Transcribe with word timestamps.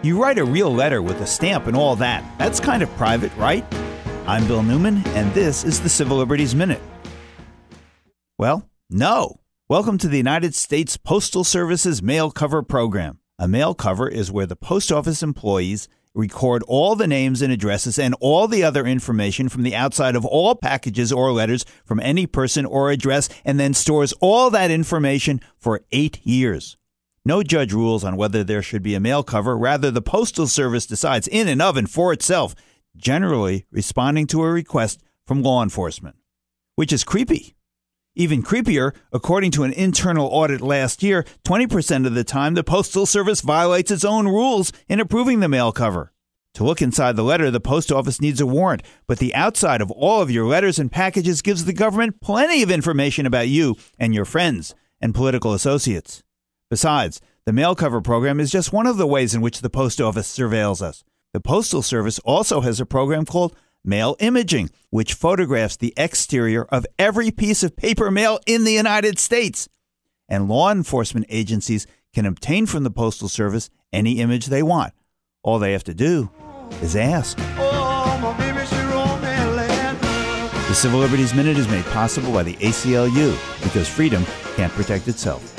You 0.00 0.22
write 0.22 0.38
a 0.38 0.44
real 0.44 0.72
letter 0.72 1.02
with 1.02 1.20
a 1.20 1.26
stamp 1.26 1.66
and 1.66 1.76
all 1.76 1.96
that. 1.96 2.24
That's 2.38 2.60
kind 2.60 2.84
of 2.84 2.96
private, 2.96 3.34
right? 3.36 3.64
I'm 4.28 4.46
Bill 4.46 4.62
Newman, 4.62 5.04
and 5.08 5.34
this 5.34 5.64
is 5.64 5.80
the 5.80 5.88
Civil 5.88 6.18
Liberties 6.18 6.54
Minute. 6.54 6.80
Well, 8.38 8.70
no. 8.88 9.40
Welcome 9.68 9.98
to 9.98 10.06
the 10.06 10.16
United 10.16 10.54
States 10.54 10.96
Postal 10.96 11.42
Service's 11.42 12.00
mail 12.00 12.30
cover 12.30 12.62
program. 12.62 13.18
A 13.40 13.48
mail 13.48 13.74
cover 13.74 14.08
is 14.08 14.30
where 14.30 14.46
the 14.46 14.54
post 14.54 14.92
office 14.92 15.20
employees 15.20 15.88
record 16.14 16.62
all 16.68 16.94
the 16.94 17.08
names 17.08 17.42
and 17.42 17.52
addresses 17.52 17.98
and 17.98 18.14
all 18.20 18.46
the 18.46 18.62
other 18.62 18.86
information 18.86 19.48
from 19.48 19.64
the 19.64 19.74
outside 19.74 20.14
of 20.14 20.24
all 20.24 20.54
packages 20.54 21.10
or 21.10 21.32
letters 21.32 21.64
from 21.84 21.98
any 21.98 22.24
person 22.24 22.64
or 22.64 22.92
address 22.92 23.28
and 23.44 23.58
then 23.58 23.74
stores 23.74 24.14
all 24.20 24.48
that 24.50 24.70
information 24.70 25.40
for 25.58 25.80
eight 25.90 26.24
years. 26.24 26.76
No 27.28 27.42
judge 27.42 27.74
rules 27.74 28.04
on 28.04 28.16
whether 28.16 28.42
there 28.42 28.62
should 28.62 28.82
be 28.82 28.94
a 28.94 29.00
mail 29.00 29.22
cover. 29.22 29.54
Rather, 29.54 29.90
the 29.90 30.00
Postal 30.00 30.46
Service 30.46 30.86
decides 30.86 31.28
in 31.28 31.46
and 31.46 31.60
of 31.60 31.76
and 31.76 31.90
for 31.90 32.10
itself, 32.10 32.54
generally 32.96 33.66
responding 33.70 34.26
to 34.28 34.42
a 34.42 34.50
request 34.50 35.02
from 35.26 35.42
law 35.42 35.62
enforcement, 35.62 36.16
which 36.76 36.90
is 36.90 37.04
creepy. 37.04 37.54
Even 38.14 38.42
creepier, 38.42 38.96
according 39.12 39.50
to 39.50 39.64
an 39.64 39.74
internal 39.74 40.26
audit 40.28 40.62
last 40.62 41.02
year, 41.02 41.22
20% 41.44 42.06
of 42.06 42.14
the 42.14 42.24
time 42.24 42.54
the 42.54 42.64
Postal 42.64 43.04
Service 43.04 43.42
violates 43.42 43.90
its 43.90 44.06
own 44.06 44.26
rules 44.26 44.72
in 44.88 44.98
approving 44.98 45.40
the 45.40 45.50
mail 45.50 45.70
cover. 45.70 46.14
To 46.54 46.64
look 46.64 46.80
inside 46.80 47.16
the 47.16 47.22
letter, 47.22 47.50
the 47.50 47.60
post 47.60 47.92
office 47.92 48.22
needs 48.22 48.40
a 48.40 48.46
warrant, 48.46 48.82
but 49.06 49.18
the 49.18 49.34
outside 49.34 49.82
of 49.82 49.90
all 49.90 50.22
of 50.22 50.30
your 50.30 50.46
letters 50.46 50.78
and 50.78 50.90
packages 50.90 51.42
gives 51.42 51.66
the 51.66 51.74
government 51.74 52.22
plenty 52.22 52.62
of 52.62 52.70
information 52.70 53.26
about 53.26 53.48
you 53.48 53.76
and 53.98 54.14
your 54.14 54.24
friends 54.24 54.74
and 54.98 55.14
political 55.14 55.52
associates. 55.52 56.22
Besides, 56.70 57.20
the 57.46 57.52
mail 57.52 57.74
cover 57.74 58.00
program 58.00 58.40
is 58.40 58.50
just 58.50 58.72
one 58.72 58.86
of 58.86 58.98
the 58.98 59.06
ways 59.06 59.34
in 59.34 59.40
which 59.40 59.60
the 59.62 59.70
post 59.70 60.00
office 60.00 60.36
surveils 60.36 60.82
us. 60.82 61.02
The 61.32 61.40
Postal 61.40 61.82
Service 61.82 62.18
also 62.20 62.60
has 62.60 62.78
a 62.78 62.86
program 62.86 63.24
called 63.24 63.56
Mail 63.84 64.16
Imaging, 64.18 64.70
which 64.90 65.14
photographs 65.14 65.76
the 65.76 65.94
exterior 65.96 66.64
of 66.64 66.86
every 66.98 67.30
piece 67.30 67.62
of 67.62 67.76
paper 67.76 68.10
mail 68.10 68.38
in 68.46 68.64
the 68.64 68.72
United 68.72 69.18
States. 69.18 69.68
And 70.28 70.48
law 70.48 70.70
enforcement 70.70 71.26
agencies 71.30 71.86
can 72.12 72.26
obtain 72.26 72.66
from 72.66 72.84
the 72.84 72.90
Postal 72.90 73.28
Service 73.28 73.70
any 73.92 74.20
image 74.20 74.46
they 74.46 74.62
want. 74.62 74.92
All 75.42 75.58
they 75.58 75.72
have 75.72 75.84
to 75.84 75.94
do 75.94 76.30
is 76.82 76.96
ask. 76.96 77.38
The 80.68 80.74
Civil 80.74 81.00
Liberties 81.00 81.32
Minute 81.32 81.56
is 81.56 81.66
made 81.66 81.86
possible 81.86 82.30
by 82.30 82.42
the 82.42 82.56
ACLU 82.56 83.62
because 83.62 83.88
freedom 83.88 84.26
can't 84.54 84.72
protect 84.74 85.08
itself. 85.08 85.54